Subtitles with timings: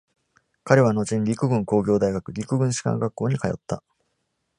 [0.63, 3.83] 彼は後に陸軍工業大学、陸軍士官学校に通った。